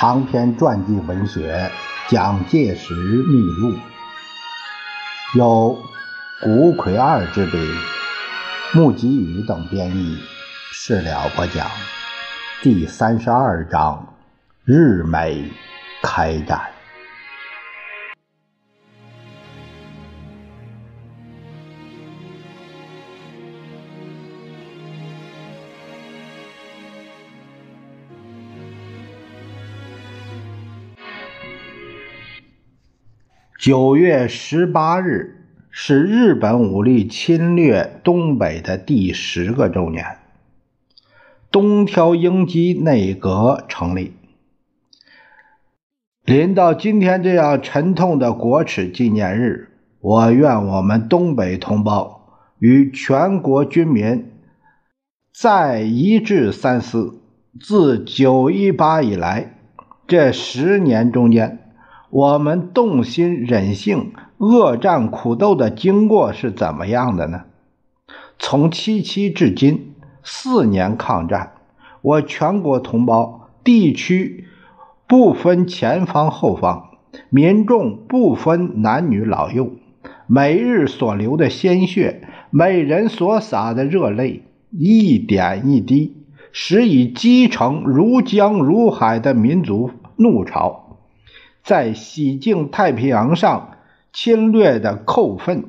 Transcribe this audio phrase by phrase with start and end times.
[0.00, 1.70] 长篇传记文学
[2.10, 3.72] 《蒋介石秘录》，
[5.34, 5.78] 由
[6.40, 7.58] 古魁二之笔，
[8.72, 10.16] 穆吉宇等编译，
[10.72, 11.66] 事了播讲。
[12.62, 14.14] 第三十二章：
[14.64, 15.52] 日美
[16.02, 16.79] 开战。
[33.60, 35.36] 九月十八日
[35.68, 40.16] 是日本武力侵略东北的第十个周年，
[41.50, 44.14] 东条英机内阁成立。
[46.24, 49.68] 临到今天这样沉痛的国耻纪念日，
[50.00, 54.32] 我愿我们东北同胞与全国军民
[55.34, 57.20] 再一致三思：
[57.60, 59.52] 自九一八以来
[60.06, 61.58] 这十年中间。
[62.10, 67.42] 我们动心忍性、恶战苦斗的经过是怎么样的呢？
[68.36, 69.94] 从七七至今
[70.24, 71.52] 四年抗战，
[72.02, 74.46] 我全国同胞、地区
[75.06, 76.90] 不分前方后方，
[77.28, 79.70] 民众不分男女老幼，
[80.26, 86.16] 每日所流的鲜血，每人所洒的热泪，一点一滴，
[86.50, 90.89] 使以积成如江如海的民族怒潮。
[91.62, 93.72] 在洗净太平洋上
[94.12, 95.64] 侵略的扣分，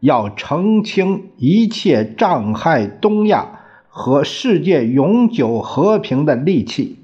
[0.00, 6.98] 要澄清一切障害东亚和世界永久和平的利器。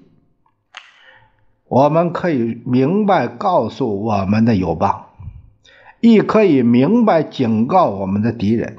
[1.69, 5.05] 我们可以明白告诉我们的友邦，
[6.01, 8.79] 亦可以明白警告我们的敌人：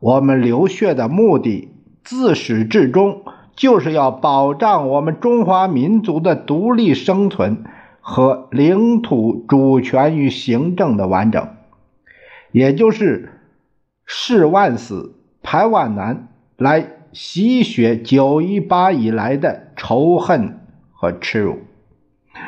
[0.00, 1.68] 我们流血的目的，
[2.02, 3.22] 自始至终
[3.54, 7.62] 就是要保障我们中华民族的独立生存。
[8.10, 11.46] 和领土主权与行政的完整，
[12.52, 13.34] 也就是
[14.06, 20.58] 誓万死、排万难，来洗雪九一八以来的仇恨
[20.90, 21.58] 和耻辱，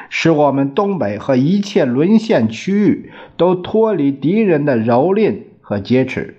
[0.09, 6.39] 使我们东北和一切沦陷区域都脱离敌人的蹂躏和劫持，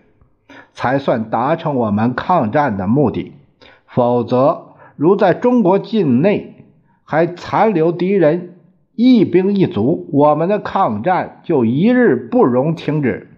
[0.73, 3.33] 才算达成我们抗战的目的。
[3.85, 6.65] 否则，如在中国境内
[7.03, 8.55] 还残留敌人，
[8.93, 13.29] 一兵一卒，我们的抗战就一日不容停止。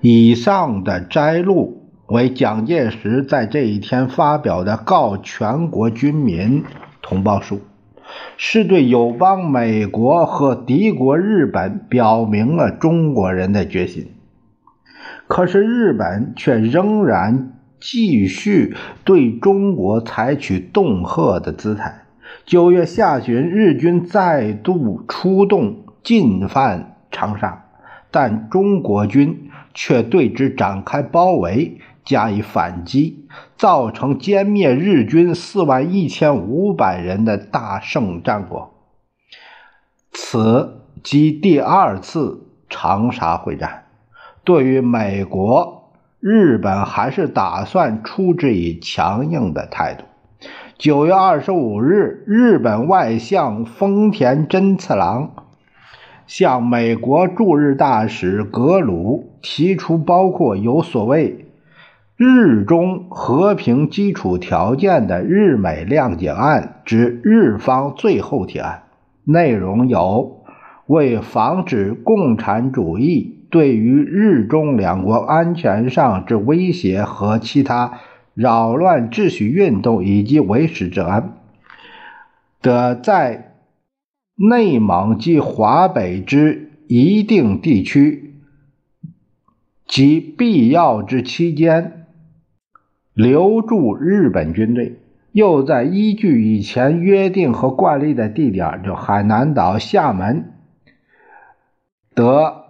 [0.00, 6.64] 以上的摘录为蒋介石在这一天发表的告全国军民
[7.00, 7.60] 同胞书，
[8.36, 14.12] 是对友邦美国和敌国日本表明了中国人的决心。
[15.26, 22.01] 可是日本却仍然继续对中国采取恫吓的姿态。
[22.44, 27.64] 九月下旬，日军再度出动进犯长沙，
[28.10, 33.26] 但中国军却对之展开包围，加以反击，
[33.56, 38.74] 造成歼灭日军四万一千五百人的大胜战果。
[40.10, 43.84] 此即第二次长沙会战。
[44.44, 50.04] 对于美国、日本，还是打算出之以强硬的态度。
[50.78, 55.30] 九月二十五日，日本外相丰田真次郎
[56.26, 61.46] 向美国驻日大使格鲁提出包括有所谓
[62.16, 68.82] “日中和平基础条件”的日美谅解案之日方最后提案，
[69.24, 70.42] 内容有
[70.86, 78.00] 为防止共产主义对于日中两国安全上之威胁和其他。
[78.34, 81.38] 扰乱秩序运动以及维持治安
[82.60, 83.56] 的，在
[84.34, 88.40] 内蒙及华北之一定地区
[89.86, 92.06] 及必要之期间
[93.12, 94.98] 留驻日本军队，
[95.32, 100.54] 又在依据以前约定和惯例的地点，就海南岛、厦门，
[102.14, 102.64] 得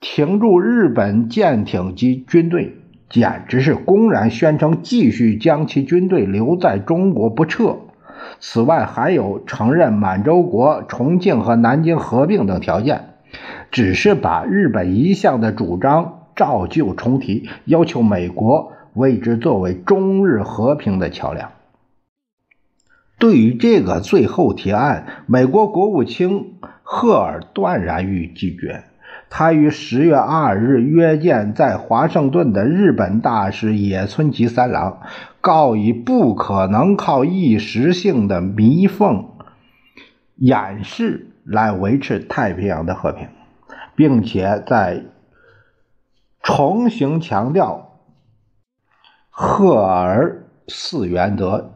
[0.00, 2.81] 停驻日本舰艇及军队。
[3.12, 7.76] 简直是公然宣称继续将其军队留在中国不撤。
[8.40, 13.10] 此外，还有承认满洲国重庆和南京合并等条件，
[13.70, 21.50] 只是把日本一向的主张照旧重提，要求美国为之作为中日和平的桥梁。
[23.18, 28.84] 对于这个最后提案，美国国务卿赫尔断然予以拒绝。
[29.34, 35.00] 他于十月二日约见在华盛顿的日本大使野村吉三郎，
[35.40, 39.30] 告以不可能靠一时性的弥缝
[40.36, 43.26] 掩饰来维持太平洋的和平，
[43.96, 45.02] 并且在
[46.42, 48.00] 重新强调
[49.30, 51.72] 赫尔四原则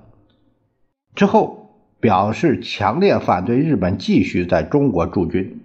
[1.15, 1.63] 之后。
[1.99, 5.63] 表示强烈反对日本继续在中国驻军，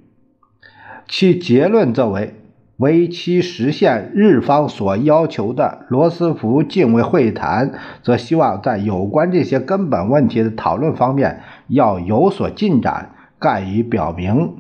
[1.08, 2.36] 其结论则为：
[2.78, 13.12] 为期实现日方所要求的罗斯福近卫会谈，则希望在有关这些根本问题的讨论方面要有所进展。
[13.40, 14.58] 盖以表明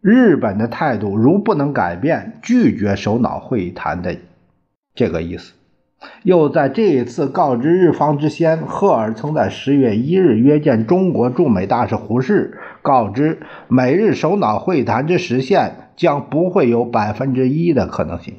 [0.00, 4.16] 日本的态度如不能改变，拒绝首脑会谈的
[4.94, 5.52] 这个意思。
[6.22, 18.34] 又在这一次告知日方之先，赫尔曾在十月一日约见中国驻美大使胡适，告知美日首脑会谈之实现将不会有百分之一的可能性。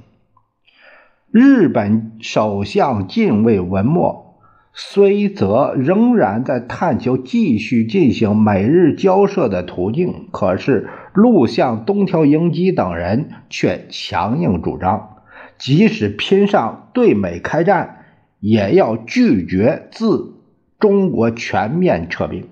[1.31, 4.37] 日本首相近卫文墨
[4.71, 15.15] 虽则仍然在探求继续进行美日交涉的途径，可是陆相东条英机等人却强硬主张。
[15.57, 18.05] 即使拼上对美开战，
[18.39, 20.35] 也要拒绝自
[20.79, 22.49] 中国全面撤兵。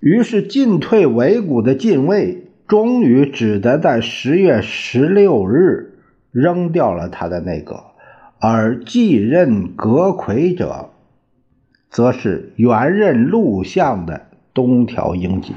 [0.00, 5.98] 于是，进退维谷的近卫终于只得在十月十六日
[6.30, 7.82] 扔掉了他的内阁，
[8.38, 10.90] 而继任阁魁者，
[11.90, 15.54] 则是原任陆相的东条英机。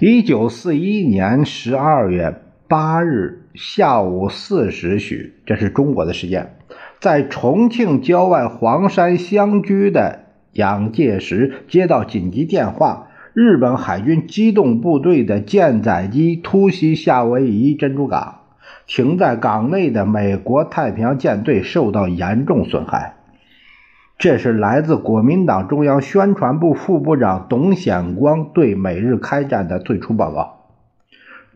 [0.00, 3.42] 一九四一年十二月八日。
[3.54, 6.58] 下午四时许，这是中国的时间，
[7.00, 10.25] 在重庆郊外黄山乡居的
[10.56, 18.40] 蒋介石接到紧急电话：日本海军机动部队的舰载机突袭夏威夷珍珠港，
[18.86, 23.16] 停在港内的美国太平洋舰队受到严重损害。
[24.18, 30.55] 这是来自国民党中央宣传部副部长董显光对美日开战的最初报告。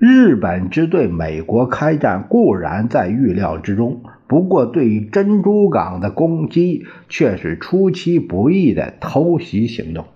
[0.00, 10.06] 日本之对美国开战固然在预料之中，不过对于珍珠港的攻击却是出其不意的偷袭行动。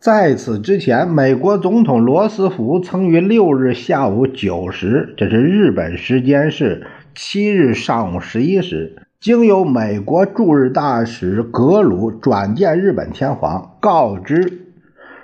[0.00, 14.66] 在此之前，美国总统罗斯福曾于六日下午九时（这是日本时间是七日上午十一时），经由美国驻日大使格鲁转见日本天皇，告知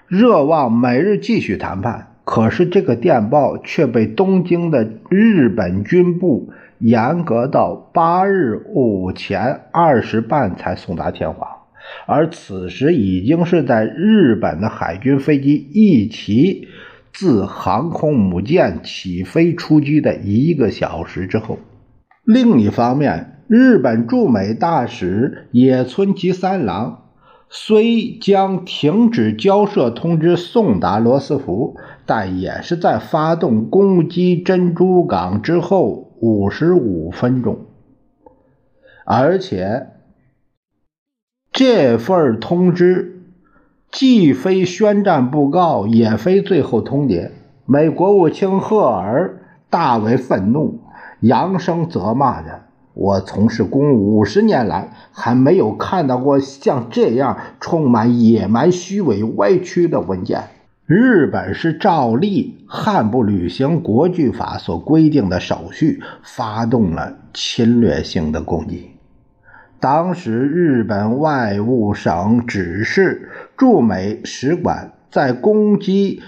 [0.06, 2.09] 热望美日继续谈判。
[2.32, 11.48] 可是，这个电报却被东京的日本军部严格到八日午前二时半才送达天皇，
[12.06, 16.68] 而此时已经是在日本的海军飞机一起
[17.12, 21.58] 自航空母舰起飞出击的一个小时之后。
[22.24, 27.09] 另一方面，日本驻美大使野村吉三郎。
[27.52, 31.76] 虽将停止交涉通知送达罗斯福，
[32.06, 37.66] 但也是在发动攻击珍珠港之后五十五分钟，
[39.04, 39.88] 而且
[41.50, 43.24] 这份通知
[43.90, 47.32] 既非宣战布告，也非最后通牒。
[47.66, 50.78] 美国务卿赫尔大为愤怒，
[51.18, 52.62] 扬声责骂着。
[52.94, 60.42] 我从事公务五十年来，还没有看到过像这样充满野蛮、虚伪、歪曲的文件。
[60.86, 68.90] 日本是照例悍不履行国际法所规定的手续，发动了侵略性的攻击。
[69.78, 76.22] 当时，日本外务省指示驻美使馆在攻击。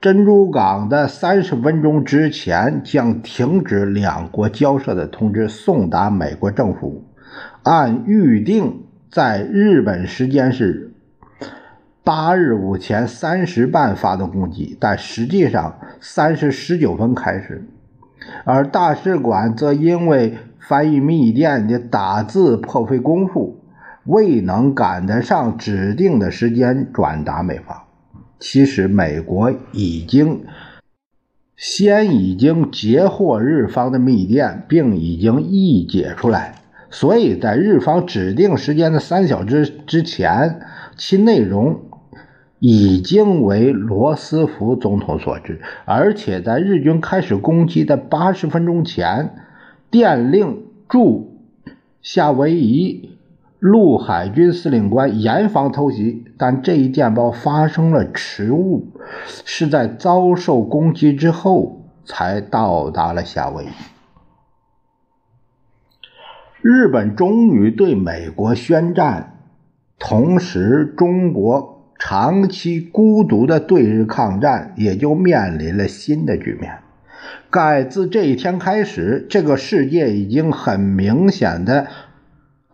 [0.00, 7.04] 珍珠港的三十分钟之前将停止两国交涉的通知送达美国政府，
[7.64, 10.94] 按预定在日本时间是
[12.02, 17.68] 八日午前三时半发动攻击，但实际上三时十九分开始，
[18.46, 23.60] 而大使馆则因为翻译密电的打字破费功夫，
[24.04, 27.76] 未能赶得上指定的时间转达美方。
[28.40, 30.44] 其实，美国已经
[31.56, 36.54] 先已经截获日方的密电，并已经译解出来，
[36.88, 40.62] 所以在日方指定时间的三小时之前，
[40.96, 41.82] 其内容
[42.58, 49.34] 已经为罗斯福总统所知，而且在日军开始攻击的八十分钟前，
[49.90, 51.36] 电令驻
[52.00, 53.10] 夏威夷
[53.60, 58.88] 陆海军司令官严防偷袭，但这一电报发生了迟误，
[59.44, 63.68] 是在遭受攻击之后才到达了夏威夷。
[66.62, 69.38] 日本终于对美国宣战，
[69.98, 76.78] 同时，中国长期孤独的对日抗战也就面临了新的局面。
[77.50, 81.86] 改自这一天开始，这个世界已经很明显的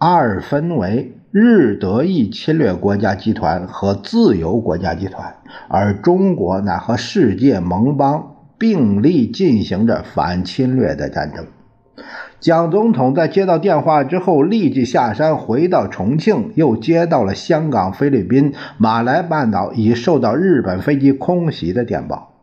[0.09, 5.35] 二分为日德意侵略国家集团和自由国家集团，
[5.67, 11.47] 而中国乃和世界盟邦并力进行着反侵略的战争。
[12.39, 22.35] 蒋总统在接到电话之后，立即下山回到重庆，又接到了香港、菲律宾、马来半岛已受到日本飞机空袭的电报。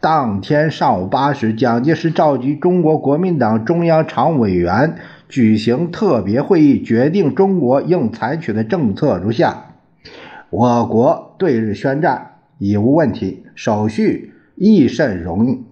[0.00, 4.96] 当天上午八时，蒋介石召集中国国民党中央常委员
[5.34, 9.74] 举行特别会议，决定中国应采取的政策如下：
[10.48, 15.64] 我国对日宣战已无问题，手续亦甚容易。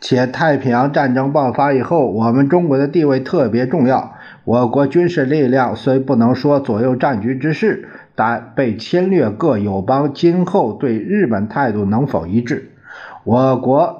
[0.00, 4.14] 且太平洋战争爆发以后，我们中国的地位特别重要。
[4.44, 12.70] 我国军事力量虽不能说左右战局之势，但被侵略各友邦今后对日本态度能否一致，
[13.24, 13.97] 我国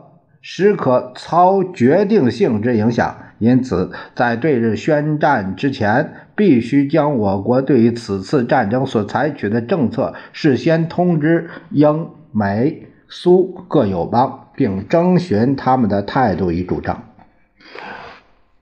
[0.50, 3.16] 实可操决定性之影响。
[3.38, 14.44] 因此，在对日宣战之前，必须将我国对于此次战争所采取的政策事先通知英美苏各友邦。
[14.58, 17.04] 并征询他们的态度与主张。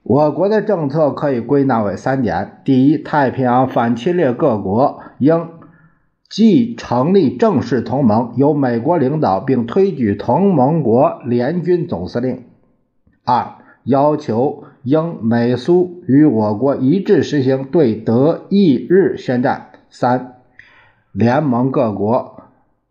[0.02, 5.48] 我国的政策可以归纳为三点：第一，太平洋反侵略各国应
[6.28, 12.38] 即成立正式同盟，由美国领导，并推举同盟国联军总司令；
[13.24, 13.54] 二，
[13.84, 20.34] 要求英美苏与我国一致实行对德意日宣战；三，
[21.12, 22.34] 联盟各国。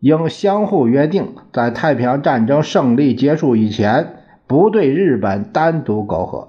[0.00, 4.16] 应相互约定，在太平洋战争胜利结束以前，
[4.46, 6.48] 不对日本单独苟合。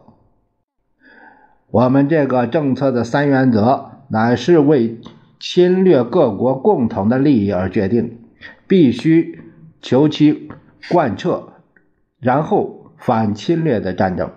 [1.72, 5.00] 我们这个政策的三原则，乃是为
[5.40, 8.20] 侵略各国共同的利益而决定，
[8.68, 9.42] 必须
[9.82, 10.50] 求其
[10.90, 11.54] 贯彻，
[12.20, 14.32] 然后反侵略的战争，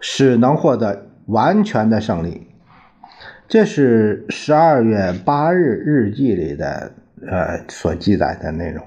[0.00, 2.46] 使能获得完全的胜利。
[3.48, 6.92] 这是十二月八日日记里的。
[7.28, 8.84] 呃，所记载的内容。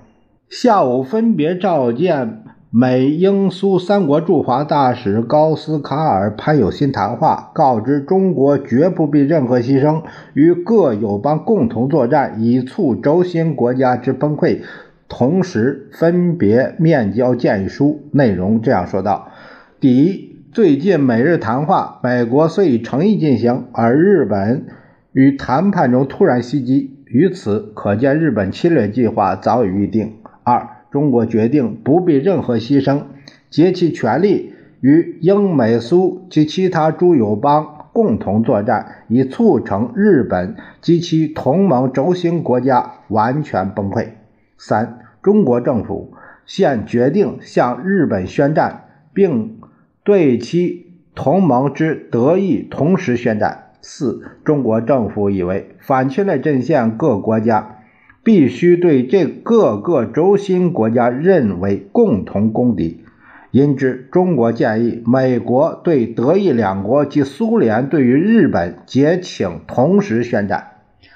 [0.49, 10.03] 下午分别召见美、英、苏三国驻华大使高斯卡尔、潘有新谈话，告知中国绝不必任何牺牲，
[10.35, 14.59] 与各友邦共同作战，以促轴心国家之崩溃。
[15.07, 19.31] 同时分别面交建议书，内容这样说道：
[19.79, 24.67] 第一，最近美日谈话，美国虽以诚意进行，而日本
[25.11, 26.97] 于谈判中突然袭击。
[27.07, 30.17] 于此可见，日本侵略计划早已预定。
[30.43, 33.03] 二，中国决定不必任何牺牲，
[33.49, 44.09] 竭其全力与英美苏及其他诸友邦共同作战，以促成日本及其同盟轴心国家完全崩溃。
[44.57, 46.13] 三，中国政府
[46.45, 49.59] 现决定向日本宣战，并
[50.03, 53.65] 对其同盟之德意同时宣战。
[53.81, 57.78] 四，中国政府以为反侵略阵线各国家
[58.23, 63.03] 必须对这各个轴心国家认为共同公敌，
[63.51, 70.67] 因之，中国建议美国对德意两国及苏联对于日本皆请同时宣战。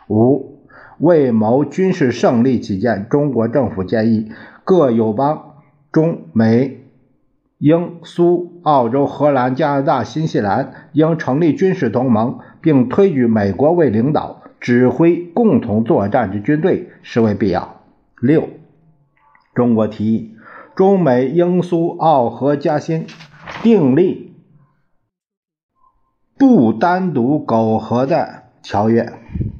[0.07, 0.59] 五，
[0.97, 4.31] 为谋军事胜利起见，中国政府建议
[4.63, 5.55] 各友邦
[5.91, 6.79] 中美。
[7.59, 17.81] 英、苏、澳洲、荷兰、加拿大、新西兰应成立军事同盟，并推举美国为领导，指挥共同作战之军队，实为必要。
[18.21, 18.47] 六，
[19.53, 20.37] 中国提议
[20.73, 23.05] 中美英苏澳荷加新
[23.61, 24.33] 订立
[26.37, 29.11] 不单独苟合的条约。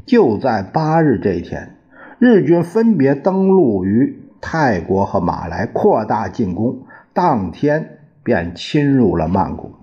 [0.05, 1.75] 就在八日这一天，
[2.17, 6.85] 日军分别登陆于泰国和马来，扩大进攻。
[7.11, 9.73] 当天便侵入了曼谷，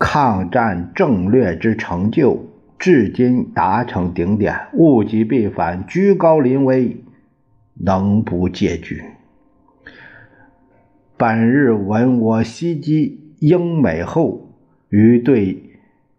[0.00, 2.44] 抗战政略之成就
[2.78, 6.96] 至今达成顶点，物极必反，居高临危，
[7.74, 9.02] 能不戒惧？
[11.16, 14.52] 本日闻我袭击英美后，
[14.88, 15.62] 于对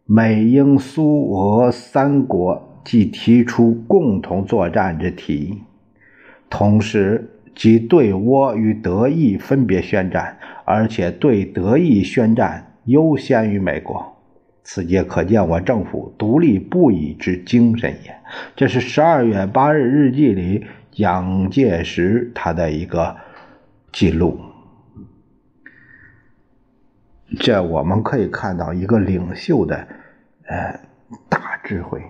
[0.05, 5.57] 美英苏俄三国即提出共同作战之提议，
[6.49, 7.31] 同时。
[7.57, 14.16] 即对倭与德意分别宣战，而且对德意宣战优先于美国。
[14.69, 18.13] 此皆可见我政府独立不已之精神也。
[18.57, 23.15] 这是十二月八日日记里蒋介石他的一个
[23.93, 24.41] 记录。
[27.39, 29.87] 这我们可以看到一个领袖的
[30.43, 30.81] 呃
[31.29, 32.03] 大智慧。